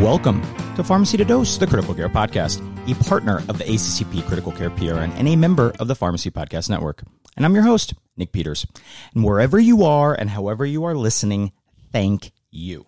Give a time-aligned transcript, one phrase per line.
[0.00, 0.40] Welcome
[0.76, 4.70] to Pharmacy to Dose, the Critical Care Podcast, a partner of the ACCP Critical Care
[4.70, 7.02] PRN and a member of the Pharmacy Podcast Network.
[7.36, 8.66] And I'm your host, Nick Peters.
[9.14, 11.52] And wherever you are and however you are listening,
[11.92, 12.86] thank you.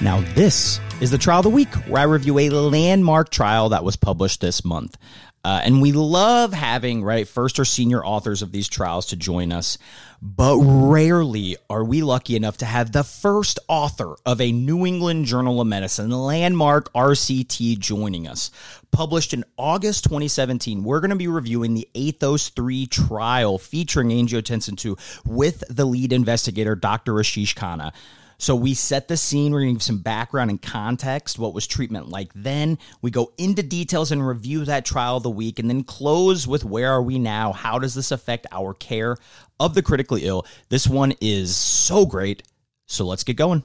[0.00, 3.84] Now, this is the trial of the week where I review a landmark trial that
[3.84, 4.96] was published this month.
[5.48, 9.50] Uh, and we love having, right, first or senior authors of these trials to join
[9.50, 9.78] us.
[10.20, 15.24] But rarely are we lucky enough to have the first author of a New England
[15.24, 18.50] Journal of Medicine, landmark RCT, joining us.
[18.90, 24.76] Published in August 2017, we're going to be reviewing the Athos 3 trial featuring angiotensin
[24.76, 27.14] 2 with the lead investigator, Dr.
[27.14, 27.94] Ashish Khanna.
[28.40, 29.52] So we set the scene.
[29.52, 31.38] We're going to give some background and context.
[31.38, 32.78] What was treatment like then?
[33.02, 36.64] We go into details and review that trial of the week, and then close with
[36.64, 37.52] where are we now?
[37.52, 39.16] How does this affect our care
[39.58, 40.46] of the critically ill?
[40.68, 42.44] This one is so great.
[42.86, 43.64] So let's get going.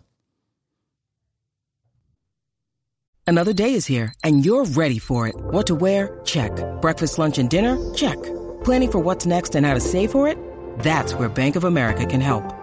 [3.25, 5.35] Another day is here, and you're ready for it.
[5.35, 6.19] What to wear?
[6.25, 6.52] Check.
[6.81, 7.93] Breakfast, lunch, and dinner?
[7.93, 8.21] Check.
[8.63, 10.37] Planning for what's next and how to save for it?
[10.80, 12.62] That's where Bank of America can help.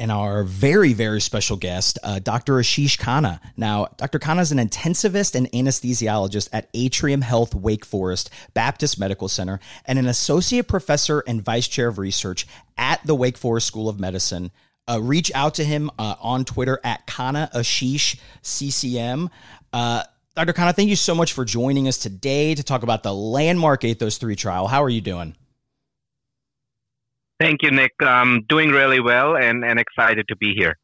[0.00, 2.54] And our very, very special guest, uh, Dr.
[2.54, 3.38] Ashish Khanna.
[3.58, 4.18] Now, Dr.
[4.18, 9.98] Khanna is an intensivist and anesthesiologist at Atrium Health Wake Forest Baptist Medical Center and
[9.98, 12.46] an associate professor and vice chair of research
[12.78, 14.50] at the Wake Forest School of Medicine.
[14.88, 19.28] Uh, reach out to him uh, on Twitter at Khanna Ashish CCM.
[19.70, 20.02] Uh,
[20.34, 20.54] Dr.
[20.54, 24.16] Khanna, thank you so much for joining us today to talk about the landmark Athos
[24.16, 24.66] 3 trial.
[24.66, 25.36] How are you doing?
[27.40, 28.00] Thank you, Nick.
[28.02, 30.76] Um, doing really well and, and excited to be here.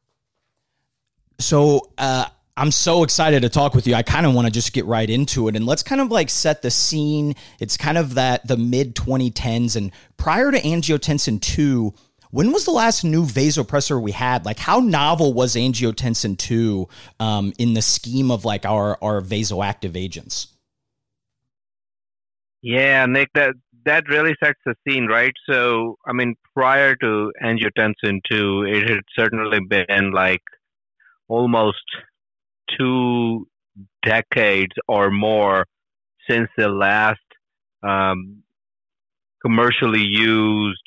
[1.39, 3.95] So, uh, I'm so excited to talk with you.
[3.95, 6.31] I kind of want to just get right into it and let's kind of like
[6.31, 7.35] set the scene.
[7.61, 11.93] It's kind of that the mid 2010s and prior to angiotensin 2,
[12.31, 14.47] when was the last new vasopressor we had?
[14.47, 16.89] Like how novel was angiotensin 2
[17.21, 20.49] um, in the scheme of like our our vasoactive agents?
[22.63, 23.55] Yeah, Nick, that
[23.87, 25.33] that really sets the scene, right?
[25.49, 30.43] So, I mean, prior to angiotensin 2, it had certainly been like
[31.29, 31.85] almost
[32.79, 33.47] two
[34.05, 35.67] decades or more
[36.29, 37.21] since the last
[37.83, 38.43] um,
[39.43, 40.83] commercially used,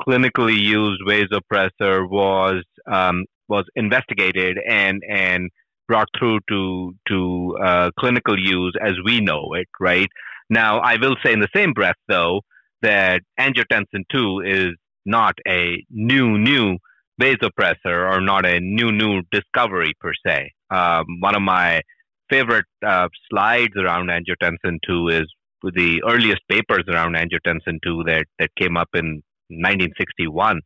[0.00, 5.50] clinically used vasopressor was um, was investigated and and
[5.88, 10.08] brought through to to uh, clinical use as we know it, right?
[10.48, 12.40] Now, I will say in the same breath, though,
[12.82, 14.74] that angiotensin 2 is
[15.04, 16.78] not a new, new
[17.20, 20.50] vasopressor or not a new, new discovery per se.
[20.70, 21.80] Um, one of my
[22.28, 25.26] favorite uh, slides around angiotensin 2 is
[25.62, 30.60] the earliest papers around angiotensin 2 that, that came up in 1961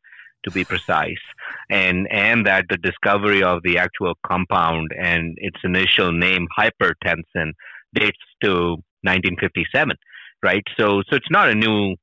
[0.45, 1.21] to be precise
[1.69, 7.53] and and that the discovery of the actual compound and its initial name hypertensin
[7.95, 9.97] dates to 1957,
[10.43, 10.63] right?
[10.79, 11.97] So, so it's not a new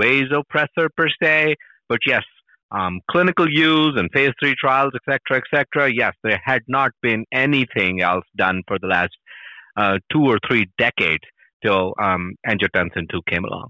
[0.00, 1.56] vasopressor per se,
[1.88, 2.22] but yes,
[2.70, 5.92] um, clinical use and phase three trials, et cetera, et cetera.
[5.92, 9.12] Yes, there had not been anything else done for the last
[9.76, 11.24] uh, two or three decades
[11.64, 13.68] till um, angiotensin 2 came along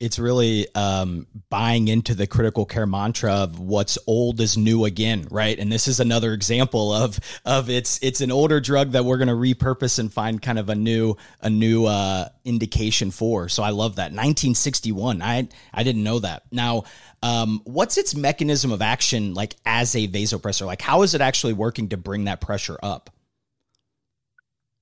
[0.00, 5.26] it's really um, buying into the critical care mantra of what's old is new again,
[5.30, 5.56] right?
[5.58, 9.28] And this is another example of of it's it's an older drug that we're going
[9.28, 13.48] to repurpose and find kind of a new a new uh, indication for.
[13.48, 14.10] So I love that.
[14.10, 15.22] 1961.
[15.22, 16.42] I I didn't know that.
[16.50, 16.84] Now,
[17.22, 20.66] um, what's its mechanism of action like as a vasopressor?
[20.66, 23.10] Like how is it actually working to bring that pressure up?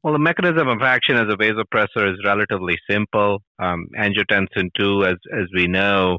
[0.02, 3.40] Well, the mechanism of action as a vasopressor is relatively simple.
[3.60, 6.18] Um, angiotensin 2, as, as we know,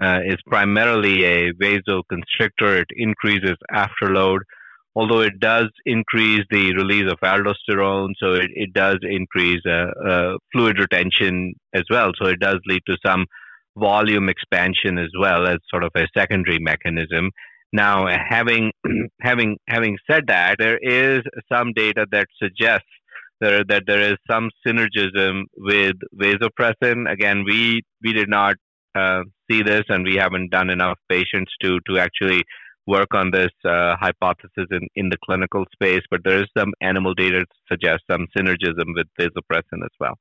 [0.00, 2.82] uh, is primarily a vasoconstrictor.
[2.82, 4.40] It increases afterload,
[4.94, 10.36] although it does increase the release of aldosterone, so it, it does increase uh, uh,
[10.52, 12.10] fluid retention as well.
[12.20, 13.24] So it does lead to some
[13.78, 17.30] volume expansion as well as sort of a secondary mechanism.
[17.72, 18.72] Now, having
[19.22, 21.20] having having said that, there is
[21.50, 22.84] some data that suggests
[23.42, 27.10] that there is some synergism with vasopressin.
[27.10, 28.56] Again, we we did not
[28.94, 32.42] uh, see this, and we haven't done enough patients to to actually
[32.86, 37.14] work on this uh, hypothesis in, in the clinical space, but there is some animal
[37.14, 40.18] data to suggest some synergism with vasopressin as well.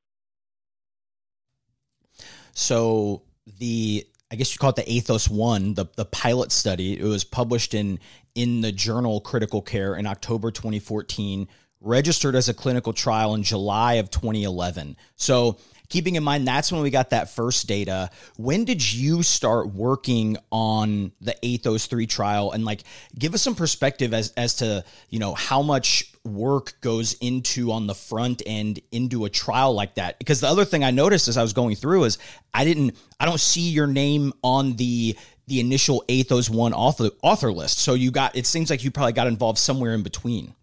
[2.54, 3.24] So
[3.60, 7.00] the I guess you call it the Athos one, the the pilot study.
[7.00, 8.00] It was published in
[8.36, 11.48] in the journal Critical Care in October 2014,
[11.82, 14.96] registered as a clinical trial in July of 2011.
[15.16, 15.58] So
[15.92, 18.10] keeping in mind that's when we got that first data.
[18.38, 22.52] When did you start working on the athos 3 trial?
[22.52, 22.84] And like
[23.20, 27.88] give us some perspective as as to you know how much work goes into on
[27.88, 30.18] the front end into a trial like that.
[30.18, 32.18] Because the other thing i noticed as i was going through is
[32.54, 35.18] i didn't i don't see your name on the
[35.48, 37.80] the initial athos 1 author author list.
[37.80, 40.56] So you got it seems like you probably got involved somewhere in between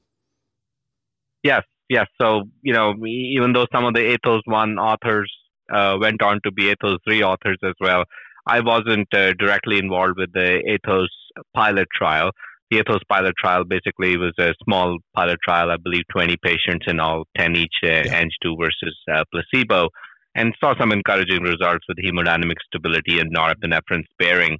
[1.50, 2.06] yes yes.
[2.20, 5.32] So you know, even though some of the Athos one authors
[5.72, 8.04] uh, went on to be Athos three authors as well,
[8.46, 11.10] I wasn't uh, directly involved with the Athos
[11.54, 12.30] pilot trial.
[12.70, 17.00] The Athos pilot trial basically was a small pilot trial, I believe 20 patients in
[17.00, 18.22] all, 10 each, uh, yeah.
[18.22, 19.88] Ang2 versus uh, placebo,
[20.34, 24.58] and saw some encouraging results with hemodynamic stability and norepinephrine sparing.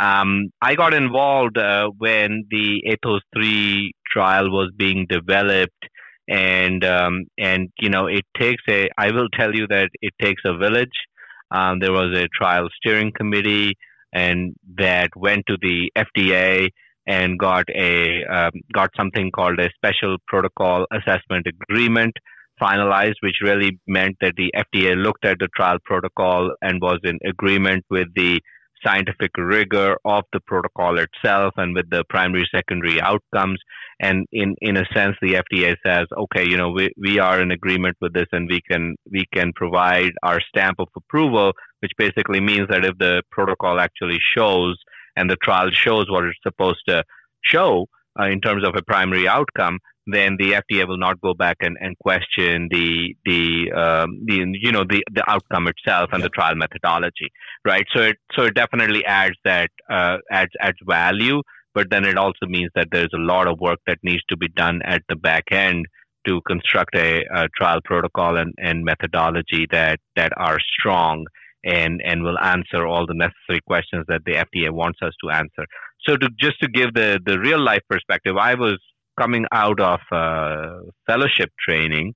[0.00, 5.84] Um, I got involved uh, when the Athos 3 trial was being developed
[6.28, 10.42] and um, and you know it takes a i will tell you that it takes
[10.44, 10.98] a village.
[11.50, 13.74] Um, there was a trial steering committee
[14.12, 16.68] and that went to the fda
[17.06, 22.14] and got a um, got something called a special protocol assessment agreement
[22.60, 27.18] finalized which really meant that the fda looked at the trial protocol and was in
[27.26, 28.40] agreement with the
[28.84, 33.58] scientific rigor of the protocol itself and with the primary secondary outcomes.
[34.00, 37.50] And in in a sense the FDA says okay you know we, we are in
[37.50, 42.40] agreement with this and we can we can provide our stamp of approval which basically
[42.40, 44.76] means that if the protocol actually shows
[45.16, 47.04] and the trial shows what it's supposed to
[47.44, 47.86] show
[48.18, 51.76] uh, in terms of a primary outcome then the FDA will not go back and,
[51.80, 56.54] and question the the um, the you know the the outcome itself and the trial
[56.56, 57.30] methodology,
[57.64, 57.84] right?
[57.94, 61.42] So it so it definitely adds that uh, adds adds value,
[61.74, 64.48] but then it also means that there's a lot of work that needs to be
[64.48, 65.86] done at the back end
[66.26, 71.26] to construct a, a trial protocol and, and methodology that that are strong
[71.64, 75.64] and and will answer all the necessary questions that the FDA wants us to answer.
[76.08, 78.78] So to just to give the the real life perspective, I was
[79.18, 82.14] coming out of uh, fellowship training,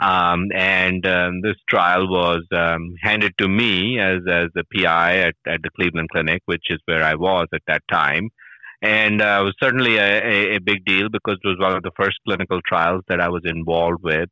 [0.00, 5.34] um, and um, this trial was um, handed to me as as the PI at,
[5.46, 8.30] at the Cleveland Clinic, which is where I was at that time.
[8.80, 11.82] And uh, it was certainly a, a, a, big deal because it was one of
[11.82, 14.28] the first clinical trials that I was involved with.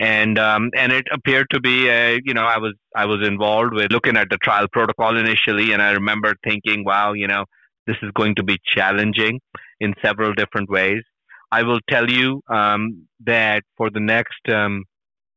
[0.00, 3.72] And um, and it appeared to be a you know I was I was involved
[3.72, 7.44] with looking at the trial protocol initially, and I remember thinking, wow, you know,
[7.86, 9.40] this is going to be challenging
[9.78, 11.02] in several different ways.
[11.56, 14.82] I will tell you um, that for the next um,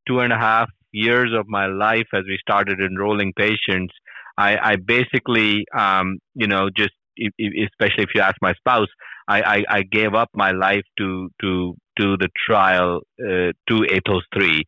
[0.08, 3.94] two and a half years of my life, as we started enrolling patients,
[4.36, 8.88] I, I basically, um, you know, just especially if you ask my spouse,
[9.28, 14.24] I, I, I, gave up my life to to to the trial uh, to Athos
[14.34, 14.64] three.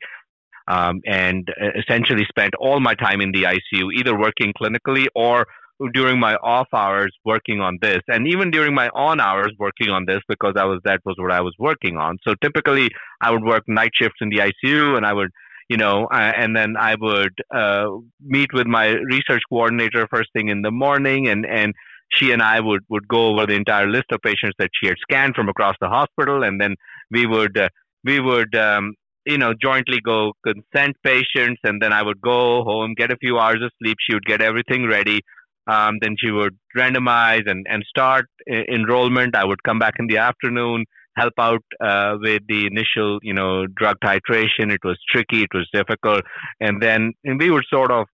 [0.68, 5.48] Um, and uh, essentially spent all my time in the ICU, either working clinically or
[5.94, 10.06] during my off hours working on this and even during my on hours working on
[10.06, 12.18] this because I was that was what I was working on.
[12.28, 12.90] So typically
[13.22, 15.32] I would work night shifts in the ICU and I would
[15.70, 17.88] you know uh, and then I would uh,
[18.22, 21.74] meet with my research coordinator first thing in the morning and and
[22.12, 24.98] she and I would would go over the entire list of patients that she had
[25.02, 26.76] scanned from across the hospital and then
[27.10, 27.70] we would uh,
[28.04, 32.96] we would um, you know jointly go consent patients and then I would go home
[32.98, 35.22] get a few hours of sleep she would get everything ready
[35.70, 39.36] um, then she would randomize and, and start enrollment.
[39.36, 40.86] I would come back in the afternoon,
[41.16, 44.72] help out uh, with the initial, you know, drug titration.
[44.72, 46.22] It was tricky, it was difficult,
[46.60, 48.08] and then and we would sort of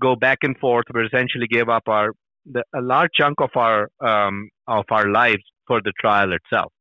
[0.00, 2.12] go back and forth, We essentially gave up our
[2.50, 6.72] the, a large chunk of our um, of our lives for the trial itself.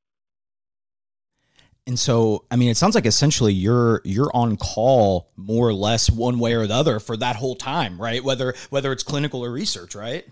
[1.87, 6.11] And so, I mean, it sounds like essentially you're you're on call more or less
[6.11, 8.21] one way or the other for that whole time, right?
[8.21, 10.25] Whether whether it's clinical or research, right?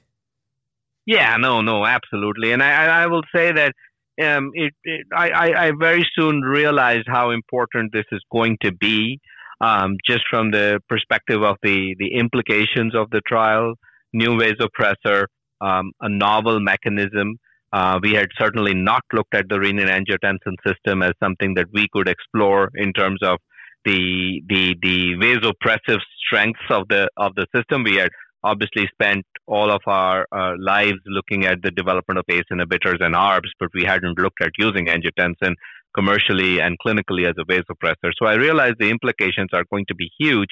[1.06, 2.52] Yeah, no, no, absolutely.
[2.52, 3.74] And I, I will say that
[4.22, 9.20] um, it, it I, I very soon realized how important this is going to be,
[9.62, 13.76] um, just from the perspective of the the implications of the trial,
[14.12, 15.28] new vasopressor,
[15.62, 17.38] um, a novel mechanism
[17.76, 22.08] uh, we had certainly not looked at the renin-angiotensin system as something that we could
[22.08, 23.38] explore in terms of
[23.84, 27.84] the the the vasopressive strengths of the of the system.
[27.84, 28.12] We had
[28.44, 33.14] obviously spent all of our uh, lives looking at the development of ACE inhibitors and
[33.14, 35.54] ARBs, but we hadn't looked at using angiotensin
[35.98, 38.12] commercially and clinically as a vasopressor.
[38.18, 40.50] So I realized the implications are going to be huge.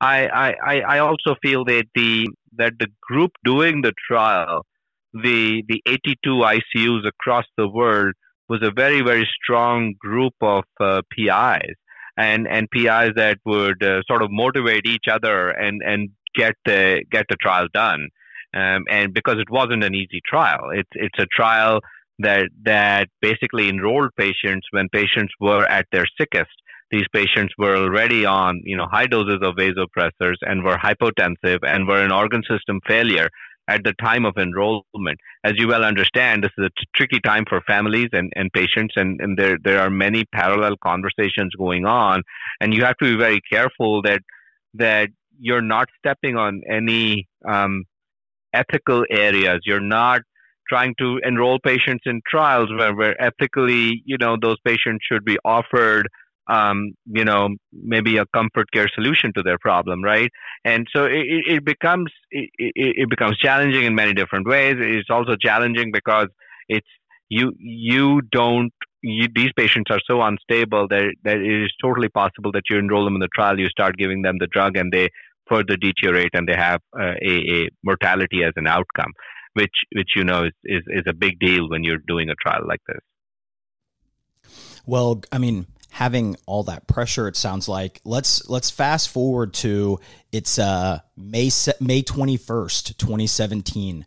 [0.00, 4.64] I, I, I also feel that the that the group doing the trial,
[5.22, 8.14] the the 82 ICUs across the world,
[8.48, 11.74] was a very very strong group of uh, PIs
[12.16, 17.04] and and PIs that would uh, sort of motivate each other and and get the
[17.10, 18.08] get the trial done.
[18.54, 21.80] Um, and because it wasn't an easy trial, it's it's a trial
[22.18, 26.50] that that basically enrolled patients when patients were at their sickest.
[26.90, 31.86] These patients were already on you know high doses of vasopressors and were hypotensive and
[31.86, 33.28] were in organ system failure
[33.68, 35.20] at the time of enrollment.
[35.44, 38.94] As you well understand, this is a t- tricky time for families and, and patients,
[38.96, 42.22] and, and there, there are many parallel conversations going on.
[42.60, 44.22] And you have to be very careful that,
[44.74, 47.84] that you're not stepping on any um,
[48.54, 49.60] ethical areas.
[49.64, 50.22] You're not
[50.68, 55.38] trying to enroll patients in trials where, where ethically, you know, those patients should be
[55.44, 56.08] offered
[56.48, 60.30] um, you know, maybe a comfort care solution to their problem, right?
[60.64, 64.76] And so it, it becomes it, it becomes challenging in many different ways.
[64.78, 66.28] It's also challenging because
[66.68, 66.86] it's
[67.28, 72.50] you you don't you, these patients are so unstable that that it is totally possible
[72.52, 75.08] that you enroll them in the trial, you start giving them the drug, and they
[75.48, 79.12] further deteriorate and they have uh, a, a mortality as an outcome,
[79.52, 82.64] which which you know is, is is a big deal when you're doing a trial
[82.66, 83.00] like this.
[84.86, 89.98] Well, I mean, having all that pressure it sounds like let's let's fast forward to
[90.32, 94.04] it's uh may may 21st 2017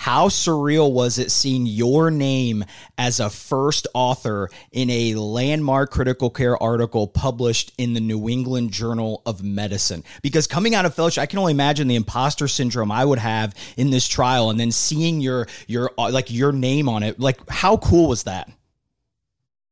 [0.00, 2.64] how surreal was it seeing your name
[2.96, 8.70] as a first author in a landmark critical care article published in the New England
[8.70, 10.04] Journal of Medicine?
[10.22, 13.56] Because coming out of fellowship, I can only imagine the imposter syndrome I would have
[13.76, 17.18] in this trial, and then seeing your your uh, like your name on it.
[17.18, 18.48] Like, how cool was that?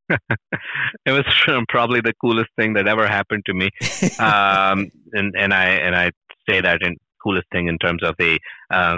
[0.09, 1.25] It was
[1.69, 3.69] probably the coolest thing that ever happened to me,
[4.19, 6.11] um, and and I and I
[6.49, 8.39] say that in coolest thing in terms of the
[8.71, 8.97] uh,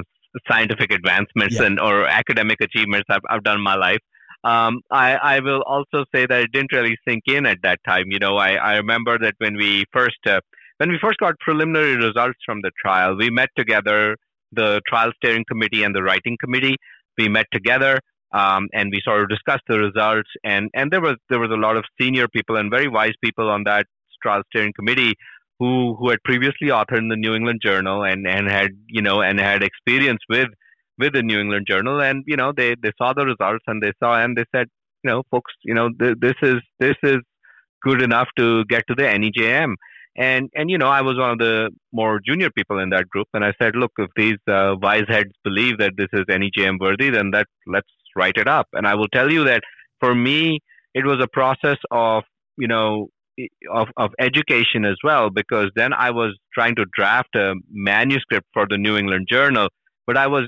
[0.50, 1.66] scientific advancements yeah.
[1.66, 4.00] and or academic achievements I've, I've done in my life.
[4.44, 8.06] Um, I, I will also say that it didn't really sink in at that time.
[8.08, 10.39] You know, I, I remember that when we first uh,
[10.78, 14.16] when we first got preliminary results from the trial, we met together,
[14.54, 16.75] the trial steering committee and the writing committee.
[17.18, 18.00] We met together
[18.31, 20.29] um, and we sort of discussed the results.
[20.43, 23.50] And and there was there was a lot of senior people and very wise people
[23.50, 23.86] on that
[24.21, 25.13] trial steering committee
[25.59, 29.21] who who had previously authored in the New England Journal and and had you know
[29.21, 30.50] and had experience with
[30.98, 32.01] with the New England Journal.
[32.01, 34.67] And you know they they saw the results and they saw and they said
[35.03, 37.17] you know folks you know th- this is this is
[37.81, 39.75] good enough to get to the NEJM.
[40.17, 43.27] And and you know I was one of the more junior people in that group,
[43.33, 47.09] and I said, look, if these uh, wise heads believe that this is NEJM worthy,
[47.09, 47.88] then that let's
[48.19, 48.67] write it up.
[48.73, 49.61] And I will tell you that
[49.99, 50.59] for me,
[50.93, 52.23] it was a process of,
[52.57, 53.07] you know,
[53.71, 58.65] of, of education as well, because then I was trying to draft a manuscript for
[58.69, 59.69] the New England Journal,
[60.05, 60.45] but I was,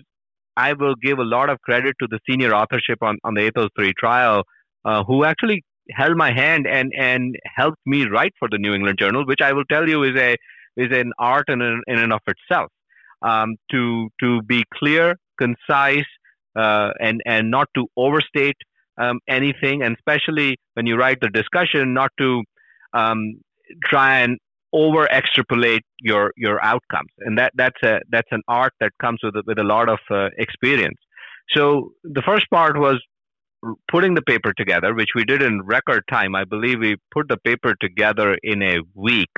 [0.57, 3.69] I will give a lot of credit to the senior authorship on, on the Athos
[3.79, 4.43] 3 trial,
[4.83, 8.97] uh, who actually held my hand and, and helped me write for the New England
[8.99, 10.35] Journal, which I will tell you is a,
[10.75, 12.69] is an art in, in and of itself.
[13.23, 16.11] Um, to, to be clear, concise,
[16.55, 18.58] and and not to overstate
[18.98, 22.43] um, anything, and especially when you write the discussion, not to
[22.93, 23.39] um,
[23.84, 24.38] try and
[24.74, 29.36] over extrapolate your your outcomes, and that that's a that's an art that comes with
[29.46, 30.98] with a lot of uh, experience.
[31.53, 33.01] So the first part was
[33.89, 36.36] putting the paper together, which we did in record time.
[36.36, 39.29] I believe we put the paper together in a week,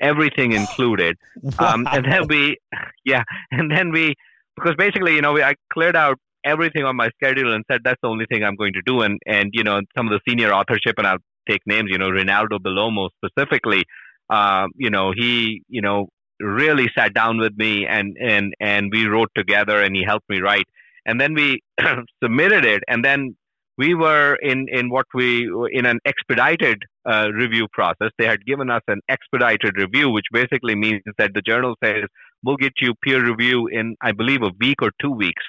[0.00, 1.74] everything included, wow.
[1.74, 2.58] um, and then we,
[3.04, 4.14] yeah, and then we
[4.56, 8.00] because basically, you know, we, I cleared out everything on my schedule and said that's
[8.02, 9.02] the only thing I'm going to do.
[9.02, 11.18] And and you know some of the senior authorship and I'll
[11.48, 11.88] take names.
[11.90, 13.84] You know Rinaldo Bellomo specifically.
[14.30, 16.08] Uh, you know he you know
[16.40, 20.40] really sat down with me and and and we wrote together and he helped me
[20.40, 20.66] write.
[21.04, 21.62] And then we
[22.22, 23.36] submitted it and then
[23.78, 28.10] we were in in what we in an expedited uh, review process.
[28.18, 32.04] They had given us an expedited review, which basically means that the journal says
[32.44, 35.42] we'll get you peer review in I believe a week or two weeks.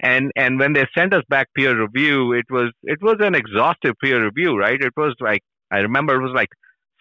[0.00, 3.94] And and when they sent us back peer review, it was it was an exhaustive
[4.02, 4.80] peer review, right?
[4.80, 6.48] It was like I remember it was like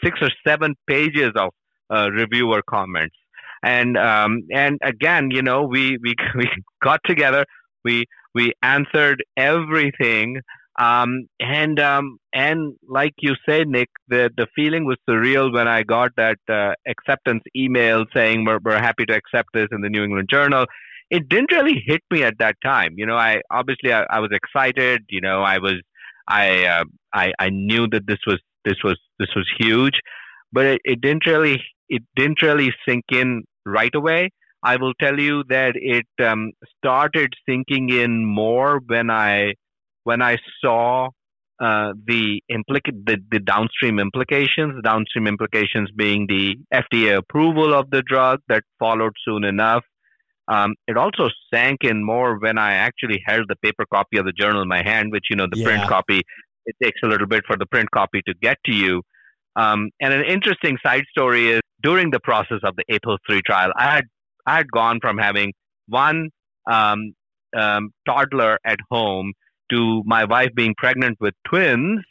[0.04, 1.50] six or seven pages of
[1.90, 3.16] uh, reviewer comments.
[3.64, 6.50] And um, and again, you know, we we we
[6.82, 7.46] got together,
[7.84, 10.38] we we answered everything
[10.78, 15.84] Um, and um, and like you say, Nick, the the feeling was surreal when I
[15.84, 20.04] got that uh, acceptance email saying we're, we're happy to accept this in the New
[20.04, 20.66] England Journal.
[21.10, 22.94] It didn't really hit me at that time.
[22.98, 25.06] You know, I obviously I, I was excited.
[25.10, 25.82] You know, I was
[26.28, 30.00] I, uh, I I knew that this was this was this was huge,
[30.52, 34.30] but it, it didn't really it didn't really sink in right away.
[34.64, 39.54] I will tell you that it um, started sinking in more when I
[40.08, 41.10] when I saw
[41.60, 48.02] uh, the implica- the, the downstream implications, downstream implications being the FDA approval of the
[48.04, 49.84] drug that followed soon enough.
[50.48, 54.32] Um, it also sank in more when I actually held the paper copy of the
[54.32, 55.66] journal in my hand, which you know the yeah.
[55.66, 56.22] print copy.
[56.66, 59.02] It takes a little bit for the print copy to get to you.
[59.58, 63.72] Um, and an interesting side story is during the process of the ATHOS 3 trial,
[63.76, 64.06] I had
[64.46, 65.52] I had gone from having
[65.90, 66.30] one
[66.66, 67.14] um,
[67.58, 69.34] um toddler at home
[69.72, 72.04] to my wife being pregnant with twins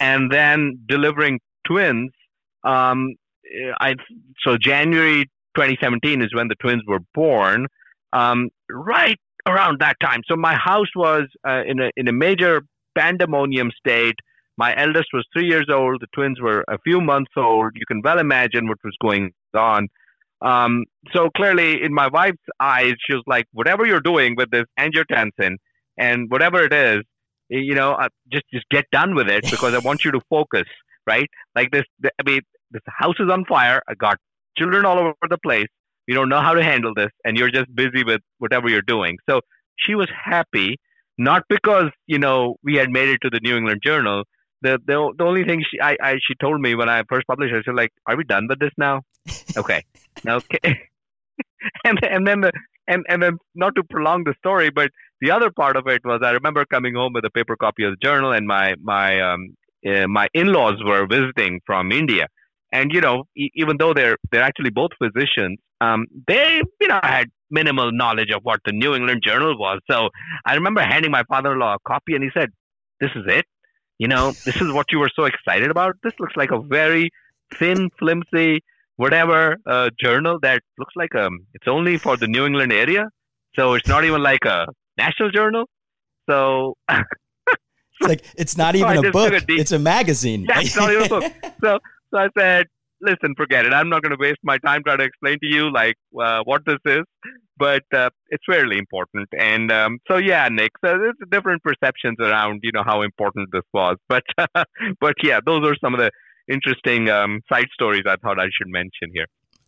[0.00, 2.10] and then delivering twins.
[2.64, 3.14] Um,
[3.80, 3.94] I
[4.44, 5.24] so January
[5.56, 7.66] 2017 is when the twins were born.
[8.12, 12.62] Um, right around that time, so my house was uh, in a in a major
[12.96, 14.16] pandemonium state.
[14.58, 16.00] My eldest was three years old.
[16.00, 17.72] The twins were a few months old.
[17.74, 19.88] You can well imagine what was going on.
[20.40, 20.84] Um,
[21.14, 25.56] so clearly, in my wife's eyes, she was like, "Whatever you're doing with this angiotensin,
[25.98, 27.02] and whatever it is,
[27.48, 30.64] you know, uh, just just get done with it because I want you to focus,
[31.06, 31.28] right?
[31.54, 33.80] Like this, I mean, this house is on fire.
[33.88, 34.18] I got
[34.56, 35.68] children all over the place.
[36.06, 39.18] You don't know how to handle this, and you're just busy with whatever you're doing.
[39.28, 39.40] So
[39.76, 40.78] she was happy,
[41.18, 44.24] not because you know we had made it to the New England Journal.
[44.62, 47.54] The the, the only thing she I, I she told me when I first published
[47.54, 49.02] it, she was like, "Are we done with this now?"
[49.56, 49.82] okay,
[50.26, 50.88] okay.
[51.84, 52.52] and and then the
[52.88, 56.20] and and then not to prolong the story, but the other part of it was
[56.22, 59.56] I remember coming home with a paper copy of the journal, and my my um,
[59.86, 62.26] uh, my in-laws were visiting from India,
[62.72, 67.00] and you know e- even though they're they're actually both physicians, um, they you know
[67.02, 69.80] had minimal knowledge of what the New England Journal was.
[69.90, 70.08] So
[70.44, 72.50] I remember handing my father-in-law a copy, and he said,
[73.00, 73.46] "This is it."
[73.98, 75.94] You know, this is what you were so excited about.
[76.02, 77.10] This looks like a very
[77.58, 78.62] thin, flimsy,
[78.96, 83.06] whatever uh, journal that looks like um it's only for the New England area.
[83.54, 84.66] So it's not even like a
[84.98, 85.66] national journal.
[86.28, 90.44] So it's like it's not even so a book; a it's a magazine.
[90.48, 91.32] That's not even a book.
[91.62, 91.78] So,
[92.12, 92.66] so I said,
[93.00, 93.72] "Listen, forget it.
[93.72, 96.62] I'm not going to waste my time trying to explain to you like uh, what
[96.66, 97.02] this is."
[97.58, 100.72] But uh, it's fairly important, and um, so yeah, Nick.
[100.84, 103.96] So there's different perceptions around, you know, how important this was.
[104.08, 104.24] But
[105.00, 106.10] but yeah, those are some of the
[106.52, 109.26] interesting um, side stories I thought I should mention here.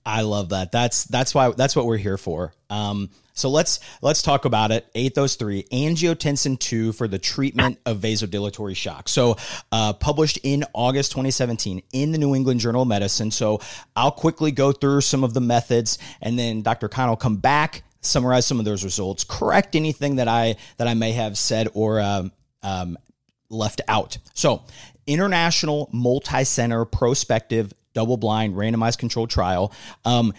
[0.08, 0.72] I love that.
[0.72, 2.54] That's that's why that's what we're here for.
[2.70, 4.90] Um, so let's let's talk about it.
[4.94, 9.10] ATHOS three angiotensin two for the treatment of vasodilatory shock.
[9.10, 9.36] So
[9.70, 13.30] uh, published in August 2017 in the New England Journal of Medicine.
[13.30, 13.60] So
[13.94, 16.88] I'll quickly go through some of the methods, and then Dr.
[16.88, 20.94] Khanna will come back, summarize some of those results, correct anything that I that I
[20.94, 22.96] may have said or um, um,
[23.50, 24.16] left out.
[24.32, 24.64] So
[25.06, 29.72] international multi-center prospective double-blind randomized controlled trial.
[30.04, 30.32] Um,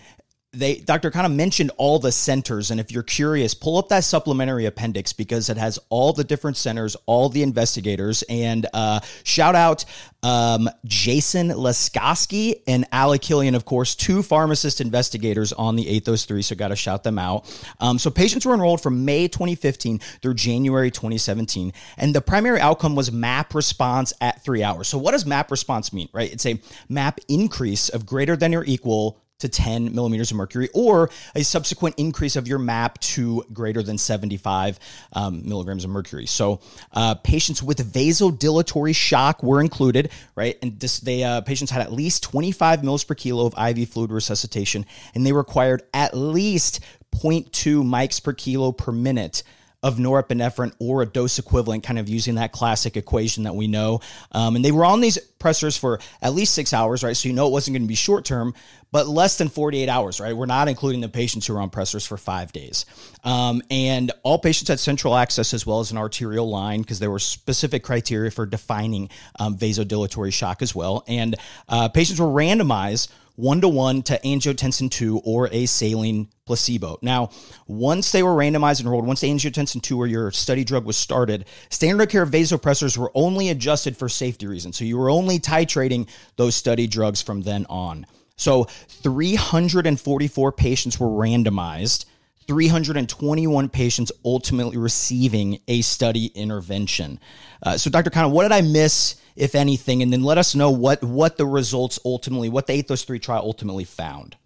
[0.52, 1.12] they Dr.
[1.14, 5.48] of mentioned all the centers, and if you're curious, pull up that supplementary appendix because
[5.50, 9.86] it has all the different centers, all the investigators, and uh, shout out
[10.24, 16.42] um, Jason Laskoski and Alec Killian, of course, two pharmacist investigators on the ATHOS three.
[16.42, 17.46] So got to shout them out.
[17.80, 22.96] Um, so patients were enrolled from May 2015 through January 2017, and the primary outcome
[22.96, 24.88] was MAP response at three hours.
[24.88, 26.10] So what does MAP response mean?
[26.12, 26.60] Right, it's a
[26.90, 31.96] MAP increase of greater than or equal to 10 millimeters of mercury, or a subsequent
[31.98, 34.80] increase of your MAP to greater than 75
[35.14, 36.26] um, milligrams of mercury.
[36.26, 36.60] So,
[36.94, 40.58] uh, patients with vasodilatory shock were included, right?
[40.62, 44.12] And this, they uh, patients had at least 25 mils per kilo of IV fluid
[44.12, 46.82] resuscitation, and they required at least
[47.16, 49.44] 0.2 mics per kilo per minute
[49.82, 54.02] of norepinephrine or a dose equivalent, kind of using that classic equation that we know.
[54.32, 57.16] Um, and they were on these pressors for at least six hours, right?
[57.16, 58.54] So you know it wasn't going to be short term,
[58.92, 60.36] but less than 48 hours, right?
[60.36, 62.86] We're not including the patients who are on pressors for five days.
[63.24, 67.12] Um, and all patients had central access as well as an arterial line because there
[67.12, 71.06] were specific criteria for defining um, vasodilatory shock as well.
[71.08, 71.36] And
[71.70, 73.10] uh, patients were randomized
[73.40, 77.00] one to one to angiotensin 2 or a saline placebo.
[77.02, 77.30] Now,
[77.68, 80.98] once they were randomized and enrolled, once the angiotensin 2 or your study drug was
[80.98, 84.78] started, standard of care vasopressors were only adjusted for safety reasons.
[84.78, 88.06] So you were only titrating those study drugs from then on.
[88.36, 92.06] So 344 patients were randomized
[92.50, 97.20] 321 patients ultimately receiving a study intervention.
[97.62, 98.10] Uh, so, Dr.
[98.10, 100.04] Khanna, what did I miss, if anything?
[100.04, 103.42] And then let us know what, what the results ultimately, what the Athos 3 trial
[103.44, 104.38] ultimately found.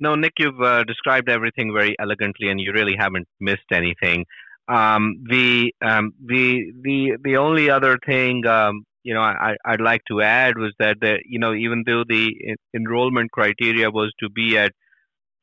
[0.00, 4.24] No, Nick, you've uh, described everything very elegantly, and you really haven't missed anything.
[4.68, 10.02] Um, the um, the the the only other thing um, you know I, I'd like
[10.08, 14.56] to add was that the, you know even though the enrollment criteria was to be
[14.56, 14.72] at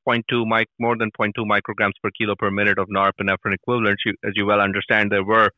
[0.07, 4.33] 0.2 mic more than 0.2 micrograms per kilo per minute of norepinephrine equivalent, you, as
[4.35, 5.51] you well understand, there were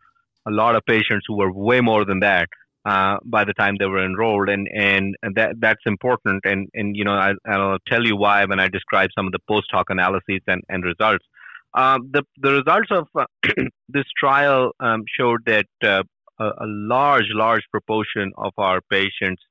[0.48, 2.48] a lot of patients who were way more than that
[2.86, 6.42] uh, by the time they were enrolled, and and, that that's important.
[6.46, 9.40] And and you know I, will tell you why when I describe some of the
[9.48, 11.26] post hoc analyses and and results.
[11.74, 13.26] Um, the the results of uh,
[13.90, 16.04] this trial um, showed that uh,
[16.40, 19.42] a, a, large large proportion of our patients,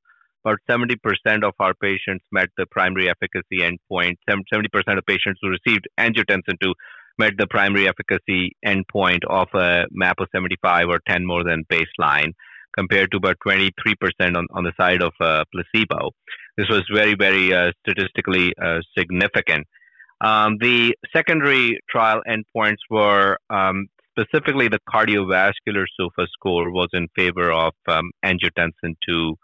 [0.44, 4.16] about seventy percent of our patients met the primary efficacy endpoint.
[4.28, 6.72] Seventy percent of patients who received angiotensin II
[7.20, 12.32] met the primary efficacy endpoint of a MAP of 75 or 10 more than baseline
[12.76, 13.70] compared to about 23%
[14.36, 16.10] on, on the side of uh, placebo.
[16.56, 19.66] This was very, very uh, statistically uh, significant.
[20.22, 23.86] Um, the secondary trial endpoints were um,
[24.18, 29.34] specifically the cardiovascular SOFA score was in favor of um, angiotensin II.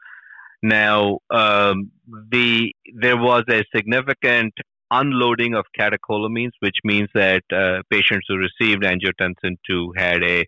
[0.62, 1.90] Now, um,
[2.30, 4.54] the there was a significant
[4.90, 10.44] unloading of catecholamines, which means that uh, patients who received angiotensin II had a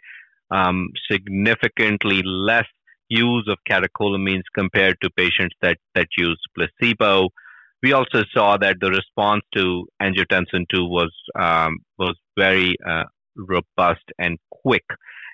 [0.51, 2.67] um, significantly less
[3.09, 7.29] use of catecholamines compared to patients that, that used placebo.
[7.83, 13.05] We also saw that the response to angiotensin II was um, was very uh,
[13.37, 14.85] robust and quick.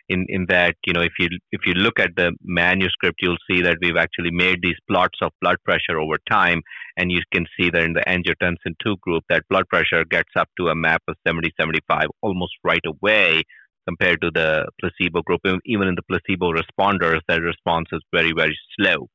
[0.06, 3.62] In, in that you know if you if you look at the manuscript you'll see
[3.62, 6.60] that we've actually made these plots of blood pressure over time
[6.98, 10.50] and you can see that in the angiotensin 2 group that blood pressure gets up
[10.58, 13.44] to a map of 70 75 almost right away
[13.86, 15.40] compared to the placebo group.
[15.66, 19.08] Even in the placebo responders, their response is very, very slow.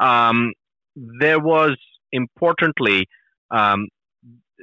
[0.00, 0.52] Um,
[0.96, 1.76] there was
[2.12, 3.06] importantly,
[3.50, 3.88] um,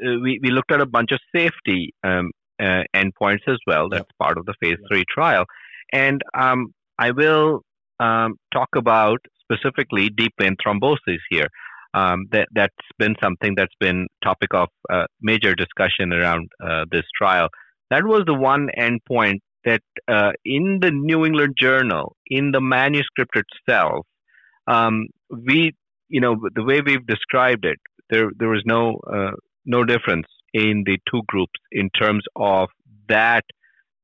[0.01, 3.89] we, we looked at a bunch of safety um, uh, endpoints as well.
[3.89, 4.17] That's yep.
[4.19, 5.45] part of the phase three trial.
[5.91, 7.61] And um, I will
[7.99, 11.47] um, talk about specifically deep vein thrombosis here.
[11.93, 17.05] Um, that, that's been something that's been topic of uh, major discussion around uh, this
[17.17, 17.49] trial.
[17.89, 23.35] That was the one endpoint that uh, in the New England Journal, in the manuscript
[23.35, 24.05] itself,
[24.67, 25.73] um, we,
[26.09, 27.77] you know, the way we've described it,
[28.09, 29.31] there there was no uh,
[29.65, 32.69] no difference in the two groups in terms of
[33.09, 33.43] that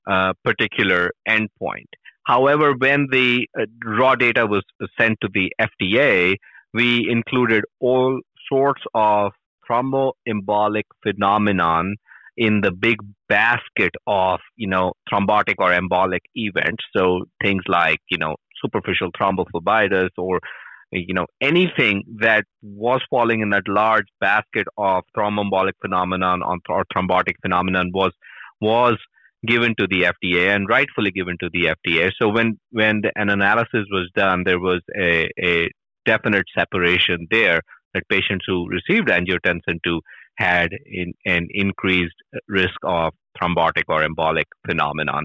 [0.07, 1.87] uh, particular endpoint.
[2.25, 4.63] However, when the uh, raw data was
[4.99, 6.35] sent to the FDA,
[6.73, 9.33] we included all sorts of
[9.69, 11.95] thromboembolic phenomenon
[12.35, 12.97] in the big
[13.29, 16.83] basket of you know thrombotic or embolic events.
[16.95, 20.39] So things like you know superficial thrombophlebitis or
[20.91, 27.35] you know anything that was falling in that large basket of thromboembolic phenomenon or thrombotic
[27.41, 28.13] phenomenon was
[28.61, 28.97] was
[29.45, 32.11] given to the FDA and rightfully given to the FDA.
[32.21, 35.69] So when when the, an analysis was done, there was a, a
[36.05, 37.61] definite separation there
[37.93, 39.99] that patients who received angiotensin II
[40.37, 42.15] had in, an increased
[42.47, 45.23] risk of thrombotic or embolic phenomenon.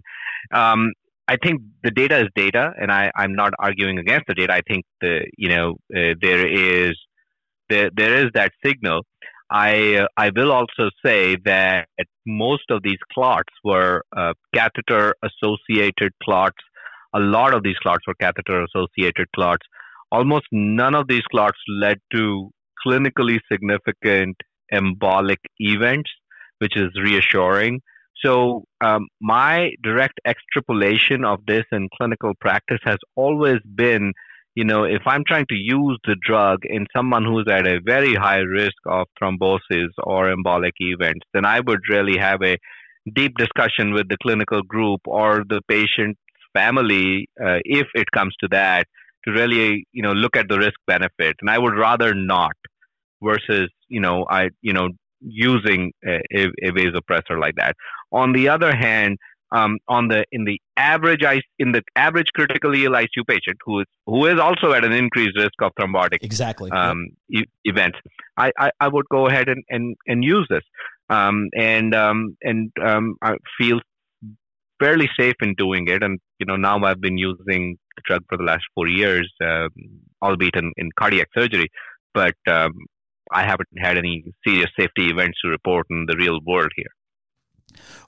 [0.53, 0.93] Um,
[1.27, 4.53] I think the data is data, and I, I'm not arguing against the data.
[4.53, 6.97] I think the you know uh, there is
[7.69, 9.03] there there is that signal.
[9.51, 11.89] I I will also say that
[12.27, 16.57] most of these clots were uh, catheter associated clots.
[17.15, 19.67] A lot of these clots were catheter associated clots.
[20.13, 22.51] Almost none of these clots led to
[22.87, 24.37] clinically significant
[24.73, 26.11] embolic events,
[26.59, 27.81] which is reassuring.
[28.25, 34.13] So, um, my direct extrapolation of this in clinical practice has always been
[34.59, 38.15] you know, if I'm trying to use the drug in someone who's at a very
[38.17, 42.57] high risk of thrombosis or embolic events, then I would really have a
[43.15, 46.19] deep discussion with the clinical group or the patient's
[46.53, 48.89] family, uh, if it comes to that,
[49.25, 51.37] to really, you know, look at the risk benefit.
[51.41, 52.57] And I would rather not
[53.23, 54.89] versus you know I you know
[55.21, 56.21] using a,
[56.63, 57.77] a vasopressor like that.
[58.13, 59.19] On the other hand,
[59.51, 61.23] um, on the in the average
[61.59, 65.37] in the average critically ill ICU patient who is who is also at an increased
[65.37, 67.99] risk of thrombotic exactly um, e- events,
[68.37, 70.63] I, I, I, would go ahead and, and, and use this
[71.11, 73.81] um, and um, and um, I feel
[74.81, 76.03] fairly safe in doing it.
[76.03, 79.69] And you know now I've been using the drug for the last four years, uh,
[80.23, 81.69] albeit in, in cardiac surgery,
[82.15, 82.73] but um,
[83.33, 86.93] I haven't had any serious safety events to report in the real world here.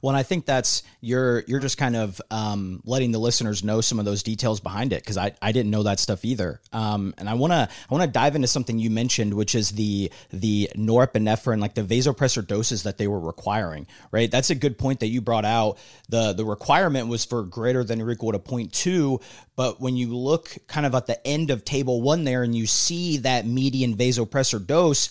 [0.02, 3.98] Well, I think that's you're you're just kind of um, letting the listeners know some
[3.98, 6.60] of those details behind it because I, I didn't know that stuff either.
[6.72, 10.70] Um, and I wanna I wanna dive into something you mentioned, which is the the
[10.74, 13.86] norepinephrine, like the vasopressor doses that they were requiring.
[14.10, 15.78] Right, that's a good point that you brought out.
[16.08, 19.22] the The requirement was for greater than or equal to 0.2,
[19.56, 22.66] but when you look kind of at the end of table one there and you
[22.66, 25.10] see that median vasopressor dose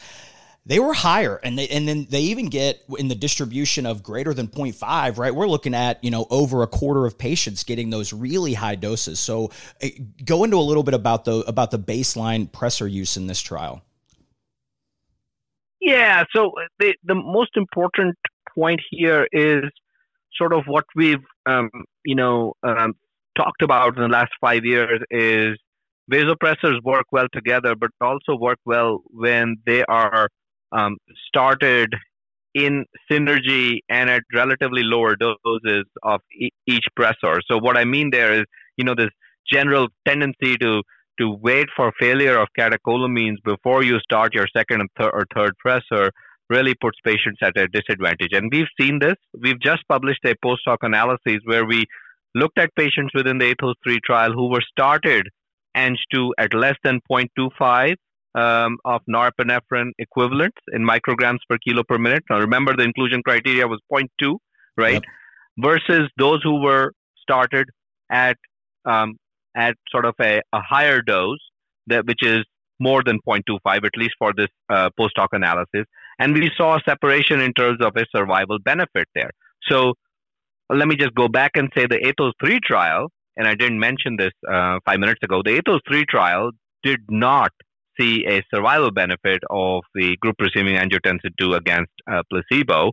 [0.69, 4.36] they were higher and they, and then they even get in the distribution of greater
[4.36, 5.34] than 0.5 right?
[5.34, 9.19] We're looking at you know over a quarter of patients getting those really high doses.
[9.19, 9.51] So
[9.82, 9.89] eh,
[10.23, 13.82] go into a little bit about the about the baseline pressor use in this trial.
[15.82, 18.15] Yeah so the the most important
[18.55, 19.63] point here is
[20.36, 21.71] sort of what we've um,
[22.05, 22.93] you know um,
[23.36, 25.58] talked about in the last five years is
[26.12, 30.29] vasopressors work well together but also work well when they are
[30.71, 31.93] um, started
[32.53, 37.39] in synergy and at relatively lower doses of e- each pressor.
[37.49, 38.45] So what I mean there is,
[38.77, 39.12] you know, this
[39.51, 40.82] general tendency to
[41.19, 45.53] to wait for failure of catecholamines before you start your second and third or third
[45.63, 46.12] pressor
[46.49, 48.32] really puts patients at a disadvantage.
[48.32, 49.15] And we've seen this.
[49.38, 51.86] We've just published a post hoc analysis where we
[52.36, 55.27] looked at patients within the ATHOS 3 trial who were started
[55.75, 57.95] ANG2 at less than 0.25
[58.35, 62.23] um, of norepinephrine equivalents in micrograms per kilo per minute.
[62.29, 64.37] Now, remember the inclusion criteria was 0.2,
[64.77, 64.93] right?
[64.93, 65.03] Yep.
[65.57, 67.67] Versus those who were started
[68.09, 68.37] at
[68.85, 69.17] um,
[69.55, 71.39] at sort of a, a higher dose,
[71.87, 72.45] that which is
[72.79, 75.85] more than 0.25, at least for this uh, post hoc analysis.
[76.17, 79.31] And we saw a separation in terms of a survival benefit there.
[79.69, 79.93] So
[80.69, 84.15] let me just go back and say the ATHOS 3 trial, and I didn't mention
[84.17, 86.51] this uh, five minutes ago, the ATHOS 3 trial
[86.83, 87.51] did not
[87.99, 92.91] see a survival benefit of the group receiving angiotensin II against uh, placebo.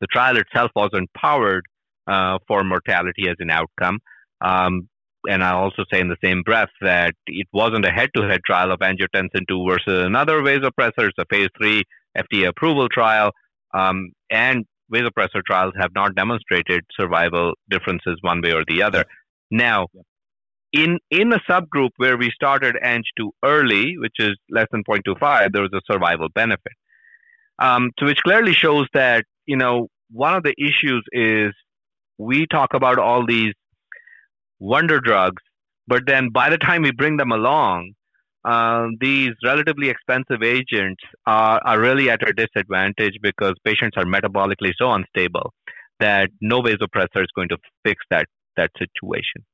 [0.00, 1.64] The trial itself wasn't powered
[2.06, 3.98] uh, for mortality as an outcome.
[4.40, 4.88] Um,
[5.28, 8.80] and I also say in the same breath that it wasn't a head-to-head trial of
[8.80, 11.08] angiotensin II versus another vasopressor.
[11.08, 11.84] It's a phase three
[12.18, 13.30] FDA approval trial,
[13.72, 19.04] um, and vasopressor trials have not demonstrated survival differences one way or the other.
[19.50, 19.86] Now,
[20.72, 25.62] in in a subgroup where we started ANG2 early, which is less than 0.25, there
[25.62, 26.72] was a survival benefit.
[27.58, 31.52] Um, so which clearly shows that you know one of the issues is
[32.18, 33.54] we talk about all these
[34.58, 35.42] wonder drugs,
[35.86, 37.92] but then by the time we bring them along,
[38.44, 44.72] uh, these relatively expensive agents are, are really at a disadvantage because patients are metabolically
[44.76, 45.52] so unstable
[46.00, 49.44] that no vasopressor is going to fix that that situation.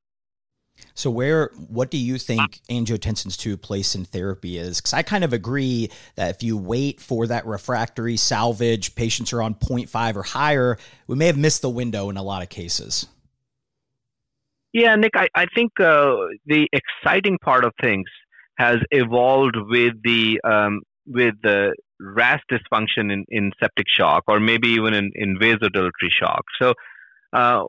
[0.95, 4.81] So where what do you think angiotensin's two place in therapy is?
[4.81, 9.43] Because I kind of agree that if you wait for that refractory salvage, patients are
[9.43, 13.07] on 0.5 or higher, we may have missed the window in a lot of cases.
[14.73, 18.07] Yeah, Nick, I, I think uh, the exciting part of things
[18.59, 24.69] has evolved with the um, with the RAS dysfunction in, in septic shock or maybe
[24.69, 26.45] even in, in vasodilatory shock.
[26.61, 26.75] So
[27.33, 27.65] uh,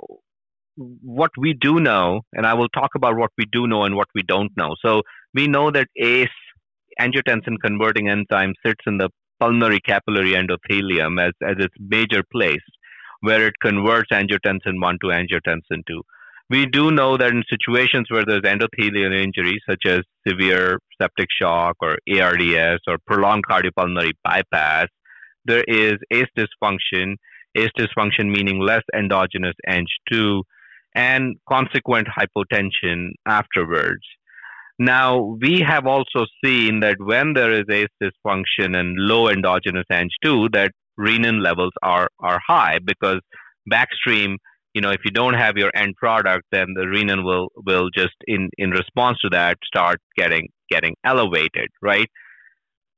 [1.02, 4.08] what we do know, and I will talk about what we do know and what
[4.16, 4.76] we don't know.
[4.84, 5.02] So
[5.34, 6.28] we know that ACE,
[7.00, 12.58] angiotensin converting enzyme, sits in the pulmonary capillary endothelium as, as its major place
[13.22, 16.02] where it converts angiotensin 1 to angiotensin 2.
[16.50, 21.76] We do know that in situations where there's endothelial injury, such as severe septic shock
[21.82, 24.88] or ARDS or prolonged cardiopulmonary bypass,
[25.46, 27.16] there is ACE dysfunction.
[27.56, 30.42] ACE dysfunction meaning less endogenous ANG2
[30.96, 34.04] and consequent hypotension afterwards.
[34.80, 40.54] Now, we have also seen that when there is ACE dysfunction and low endogenous ANG2,
[40.54, 43.20] that renin levels are, are high because
[43.72, 44.36] backstream,
[44.74, 48.16] you know, if you don't have your end product, then the renin will, will just
[48.26, 52.08] in, in response to that start getting, getting elevated, right?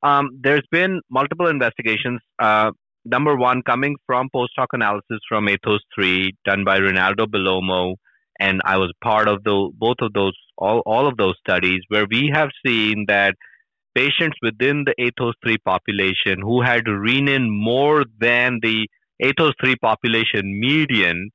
[0.03, 2.21] Um, there's been multiple investigations.
[2.39, 2.71] Uh,
[3.05, 7.95] number one coming from post hoc analysis from ATHOS 3 done by Rinaldo Bellomo.
[8.39, 12.05] And I was part of the, both of those, all, all of those studies where
[12.09, 13.35] we have seen that
[13.93, 18.87] patients within the ATHOS 3 population who had renin more than the
[19.21, 21.29] ATHOS 3 population median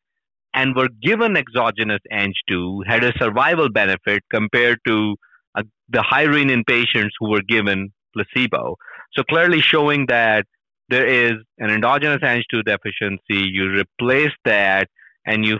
[0.55, 5.15] and were given exogenous ANG2 had a survival benefit compared to
[5.55, 8.77] uh, the high renin patients who were given placebo.
[9.13, 10.47] So clearly showing that
[10.89, 13.49] there is an endogenous Ang2 deficiency.
[13.51, 14.89] You replace that
[15.27, 15.59] and you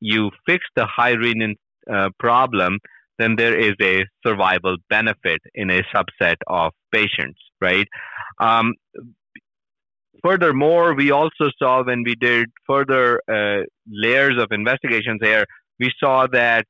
[0.00, 1.54] you fix the high renin
[1.92, 2.78] uh, problem,
[3.18, 7.88] then there is a survival benefit in a subset of patients, right?
[8.38, 8.74] Um,
[10.22, 15.44] furthermore, we also saw when we did further uh, layers of investigations here,
[15.80, 16.64] we saw that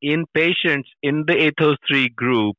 [0.00, 2.56] in patients in the ATHOS 3 group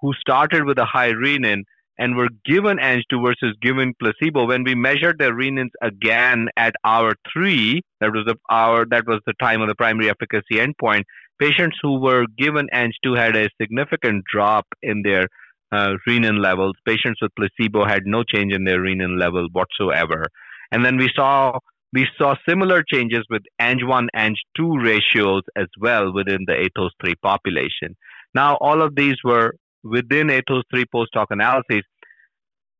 [0.00, 1.62] who started with a high renin
[1.98, 7.14] and were given Ang2 versus given placebo, when we measured their renins again at hour
[7.32, 11.02] three, that was the hour that was the time of the primary efficacy endpoint.
[11.38, 15.28] Patients who were given Ang2 had a significant drop in their
[15.72, 16.74] uh, renin levels.
[16.86, 20.24] Patients with placebo had no change in their renin level whatsoever.
[20.70, 21.58] And then we saw
[21.92, 27.96] we saw similar changes with Ang1 Ang2 ratios as well within the ATHOS 3 population.
[28.34, 29.54] Now, all of these were
[29.88, 31.82] within ATHOS 3 post hoc analyses.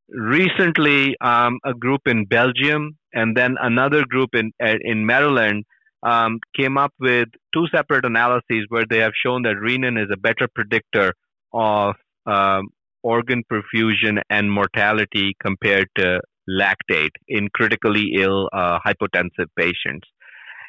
[0.09, 5.65] Recently, um, a group in Belgium and then another group in in Maryland
[6.03, 10.17] um, came up with two separate analyses where they have shown that renin is a
[10.17, 11.13] better predictor
[11.53, 11.95] of
[12.27, 12.69] um,
[13.03, 20.07] organ perfusion and mortality compared to lactate in critically ill uh, hypotensive patients.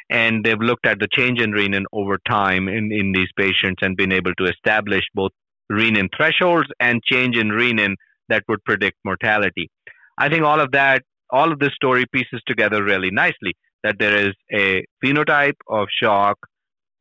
[0.10, 3.98] And they've looked at the change in renin over time in, in these patients and
[3.98, 5.32] been able to establish both
[5.72, 7.96] renin thresholds and change in renin
[8.30, 9.70] that would predict mortality.
[10.18, 14.16] I think all of that, all of this story pieces together really nicely that there
[14.16, 16.38] is a phenotype of shock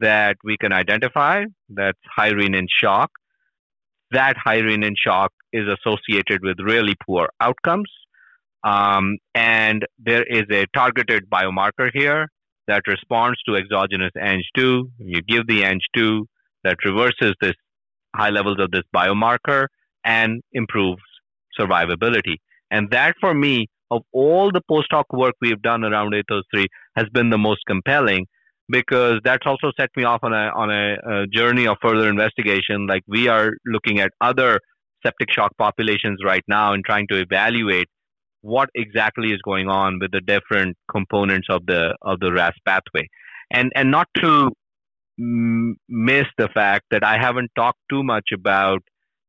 [0.01, 3.11] that we can identify that's high renin shock.
[4.11, 7.91] That high renin shock is associated with really poor outcomes.
[8.63, 12.29] Um, and there is a targeted biomarker here
[12.69, 14.91] that responds to exogenous Ang2.
[14.99, 16.23] You give the Ang2
[16.65, 17.55] that reverses this
[18.17, 19.67] high levels of this biomarker
[20.05, 21.03] and improves
[21.59, 22.37] survivability.
[22.71, 26.67] And that, for me, of all the post hoc work we've done around ATHOS 3,
[26.97, 28.27] has been the most compelling
[28.69, 32.87] because that's also set me off on a on a, a, journey of further investigation.
[32.87, 34.61] Like we are looking at other
[35.05, 37.87] septic shock populations right now and trying to evaluate
[38.41, 43.09] what exactly is going on with the different components of the of the RAS pathway,
[43.53, 44.51] and and not to
[45.19, 48.83] miss the fact that I haven't talked too much about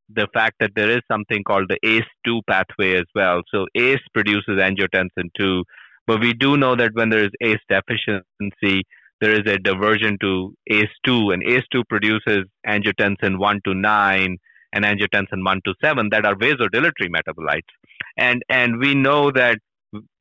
[0.10, 3.42] the fact that there is something called the ACE2 pathway as well.
[3.54, 5.64] So ACE produces angiotensin 2,
[6.06, 8.84] but we do know that when there is ACE deficiency,
[9.20, 14.38] there is a diversion to ACE2, and ACE2 produces angiotensin 1 to 9
[14.74, 17.62] and angiotensin 1 to 7 that are vasodilatory metabolites.
[18.18, 19.58] And, and we know that,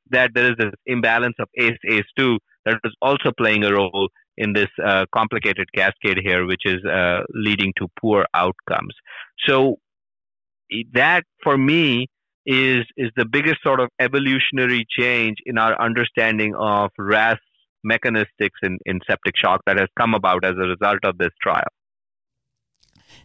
[0.09, 4.53] that there is this imbalance of ACE ACE2 that is also playing a role in
[4.53, 8.93] this uh, complicated cascade here, which is uh, leading to poor outcomes.
[9.47, 9.77] So
[10.93, 12.07] that, for me,
[12.45, 17.37] is is the biggest sort of evolutionary change in our understanding of RAS
[17.83, 21.67] mechanistics in, in septic shock that has come about as a result of this trial.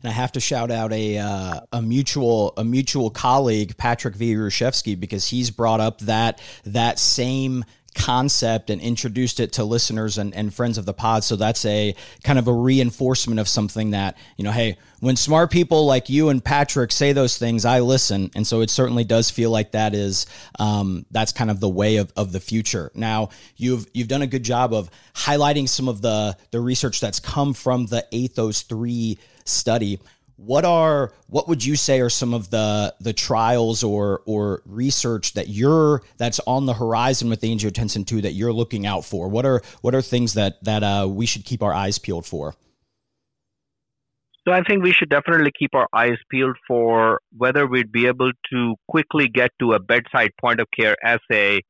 [0.03, 4.99] And I have to shout out a uh, a mutual a mutual colleague, Patrick Wieruszewski,
[4.99, 10.53] because he's brought up that that same concept and introduced it to listeners and, and
[10.53, 11.25] friends of the pod.
[11.25, 15.51] So that's a kind of a reinforcement of something that, you know, hey, when smart
[15.51, 18.31] people like you and Patrick say those things, I listen.
[18.35, 20.27] And so it certainly does feel like that is,
[20.59, 22.91] um, that's kind of the way of, of the future.
[22.95, 27.21] Now you've, you've done a good job of highlighting some of the, the research that's
[27.21, 29.99] come from the ATHOS 3 study
[30.37, 35.35] what are what would you say are some of the the trials or or research
[35.35, 39.29] that you're that's on the horizon with angiotensin 2 that you're looking out for?
[39.29, 42.55] What are what are things that that uh, we should keep our eyes peeled for?
[44.47, 48.33] So i think we should definitely keep our eyes peeled for whether we'd be able
[48.53, 51.61] to quickly get to a bedside point of care assay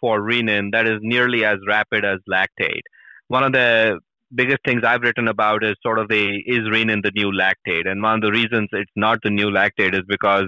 [0.00, 2.82] for renin that is nearly as rapid as lactate.
[3.28, 4.00] One of the
[4.34, 8.02] biggest things I've written about is sort of the is renin the new lactate, and
[8.02, 10.46] one of the reasons it's not the new lactate is because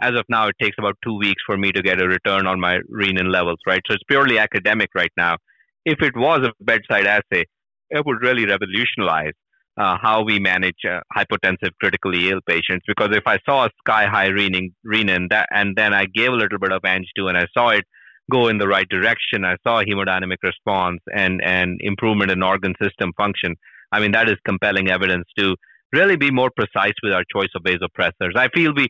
[0.00, 2.58] as of now it takes about two weeks for me to get a return on
[2.58, 3.82] my renin levels, right?
[3.86, 5.36] So it's purely academic right now.
[5.84, 7.44] If it was a bedside assay,
[7.90, 9.32] it would really revolutionize
[9.76, 12.84] uh, how we manage uh, hypotensive critically ill patients.
[12.86, 16.36] Because if I saw a sky high renin, renin that, and then I gave a
[16.36, 17.84] little bit of Ang2 and I saw it
[18.30, 19.44] go in the right direction.
[19.44, 23.56] I saw hemodynamic response and, and improvement in organ system function.
[23.92, 25.56] I mean, that is compelling evidence to
[25.92, 28.36] really be more precise with our choice of vasopressors.
[28.36, 28.88] I feel we,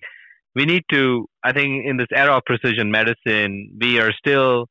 [0.54, 4.66] we need to, I think in this era of precision medicine, we are still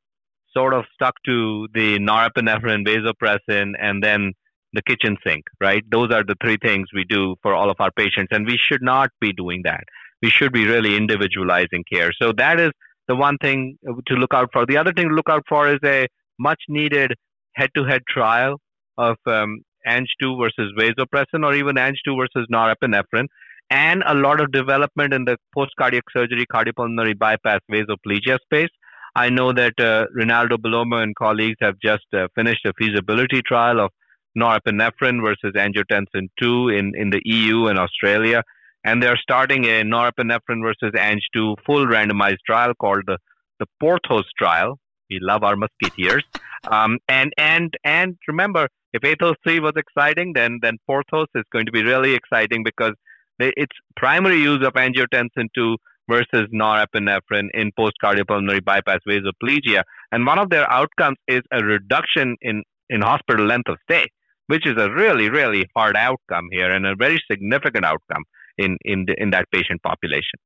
[0.56, 4.32] sort of stuck to the norepinephrine, vasopressin, and then
[4.72, 5.82] the kitchen sink, right?
[5.90, 8.82] Those are the three things we do for all of our patients, and we should
[8.82, 9.84] not be doing that.
[10.22, 12.10] We should be really individualizing care.
[12.20, 12.70] So that is
[13.10, 13.60] the one thing
[14.08, 14.64] to look out for.
[14.66, 16.06] The other thing to look out for is a
[16.38, 17.12] much needed
[17.56, 18.58] head to head trial
[18.96, 19.58] of um,
[19.94, 23.26] Ang2 versus vasopressin or even Ang2 versus norepinephrine,
[23.70, 28.74] and a lot of development in the post cardiac surgery cardiopulmonary bypass vasoplegia space.
[29.16, 33.80] I know that uh, Rinaldo Bellomo and colleagues have just uh, finished a feasibility trial
[33.80, 33.90] of
[34.38, 38.42] norepinephrine versus angiotensin 2 in, in the EU and Australia.
[38.84, 43.18] And they're starting a norepinephrine versus Ang2 full randomized trial called the,
[43.58, 44.78] the Porthos trial.
[45.10, 46.24] We love our musketeers.
[46.70, 51.66] Um, and, and, and remember, if Athos 3 was exciting, then, then Porthos is going
[51.66, 52.94] to be really exciting because
[53.38, 55.76] it's primary use of angiotensin 2
[56.08, 59.82] versus norepinephrine in post-cardiopulmonary bypass vasoplegia.
[60.12, 64.06] And one of their outcomes is a reduction in, in hospital length of stay,
[64.48, 68.24] which is a really, really hard outcome here and a very significant outcome
[68.60, 70.38] in, in, the, in that patient population.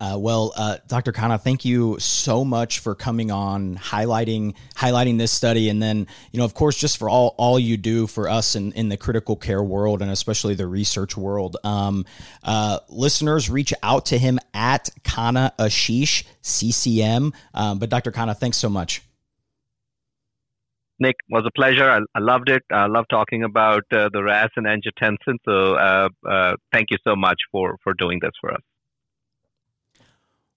[0.00, 1.12] Uh, well, uh, Dr.
[1.12, 6.38] Khanna, thank you so much for coming on, highlighting highlighting this study, and then you
[6.38, 9.36] know, of course, just for all all you do for us in, in the critical
[9.36, 11.58] care world and especially the research world.
[11.64, 12.06] Um,
[12.42, 17.34] uh, listeners, reach out to him at Khanna Ashish CCM.
[17.52, 18.10] Um, but Dr.
[18.10, 19.02] Khanna, thanks so much.
[21.00, 21.90] Nick, was a pleasure.
[21.90, 22.62] I, I loved it.
[22.70, 25.36] I love talking about uh, the RAS and angiotensin.
[25.44, 28.60] So, uh, uh, thank you so much for for doing this for us.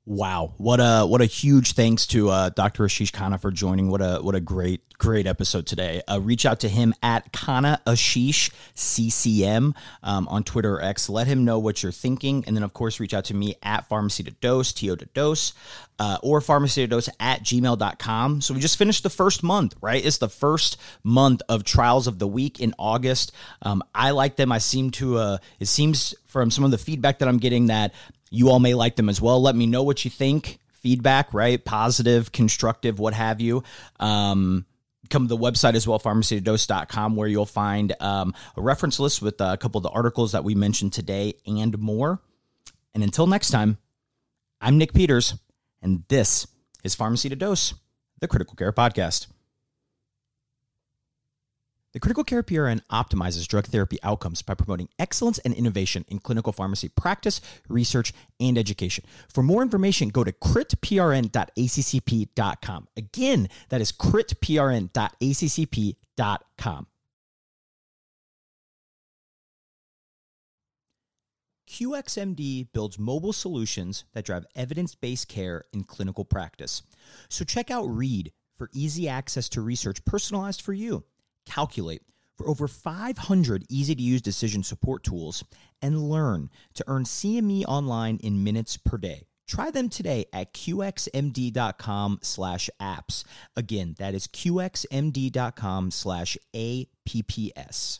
[0.05, 2.83] Wow, what a what a huge thanks to uh, Dr.
[2.83, 3.89] Ashish Khanna for joining.
[3.89, 6.01] What a what a great great episode today.
[6.11, 9.73] Uh, reach out to him at Khanna Ashish CCM
[10.03, 11.07] um, on Twitter or X.
[11.07, 13.87] Let him know what you're thinking, and then of course reach out to me at
[13.87, 15.53] Pharmacy to Dose To to Dose
[15.99, 18.41] uh, or Pharmacy to Dose at gmail.com.
[18.41, 20.03] So we just finished the first month, right?
[20.03, 23.31] It's the first month of Trials of the Week in August.
[23.61, 24.51] Um, I like them.
[24.51, 25.17] I seem to.
[25.17, 27.93] Uh, it seems from some of the feedback that I'm getting that
[28.33, 29.41] you all may like them as well.
[29.41, 30.59] Let me know what you think.
[30.71, 31.63] Feedback, right?
[31.63, 33.63] Positive, constructive, what have you.
[33.99, 34.65] Um,
[35.09, 39.39] come to the website as well, pharmacytodose.com, where you'll find um, a reference list with
[39.39, 42.19] a couple of the articles that we mentioned today and more.
[42.95, 43.77] And until next time,
[44.59, 45.35] I'm Nick Peters,
[45.81, 46.47] and this
[46.83, 47.75] is Pharmacy to Dose,
[48.19, 49.27] the Critical Care Podcast.
[51.93, 56.51] The Critical Care PRN optimizes drug therapy outcomes by promoting excellence and innovation in clinical
[56.51, 57.39] pharmacy practice,
[57.69, 59.03] research, and education.
[59.31, 62.87] For more information, go to critprn.accp.com.
[62.97, 66.87] Again, that is critprn.accp.com.
[71.69, 76.81] QXMD builds mobile solutions that drive evidence based care in clinical practice.
[77.29, 81.03] So check out READ for easy access to research personalized for you.
[81.45, 82.01] Calculate
[82.37, 85.43] for over 500 easy to use decision support tools
[85.81, 89.27] and learn to earn CME online in minutes per day.
[89.47, 93.23] Try them today at qxmd.com slash apps.
[93.55, 97.99] Again, that is qxmd.com slash apps.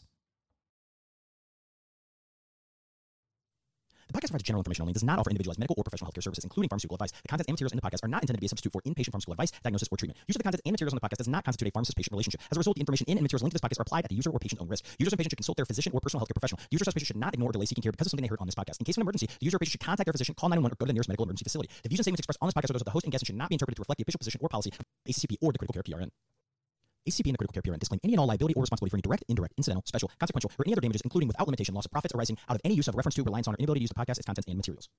[4.14, 6.22] The podcast provides general information only and does not offer individualized medical or professional healthcare
[6.22, 7.10] services, including pharmaceutical advice.
[7.10, 8.82] The contents and materials in the podcast are not intended to be a substitute for
[8.86, 10.22] inpatient pharmaceutical advice, diagnosis, or treatment.
[10.30, 12.40] Use of the contents and materials in the podcast does not constitute a pharmacist-patient relationship.
[12.46, 14.14] As a result, the information in and materials linked to this podcast are applied at
[14.14, 14.86] the user or patient own risk.
[15.02, 16.62] Users and patients should consult their physician or personal healthcare professional.
[16.70, 18.42] Users and patients should not ignore or delay seeking care because of something they heard
[18.42, 18.78] on this podcast.
[18.78, 20.62] In case of an emergency, the user or patient should contact their physician, call 911,
[20.62, 21.74] or go to the nearest medical emergency facility.
[21.82, 23.26] The views and statements expressed on this podcast are those of the host and guests
[23.26, 25.50] and should not be interpreted to reflect the official position or policy of ACCP or
[25.50, 26.14] the Critical Care PRN.
[27.08, 29.02] ACP and the critical care PRN disclaim any and all liability or responsibility for any
[29.02, 32.14] direct, indirect, incidental, special, consequential, or any other damages, including without limitation, loss of profits
[32.16, 33.96] arising out of any use of reference to, reliance on, or inability to use the
[33.96, 34.90] podcast, its contents, and materials.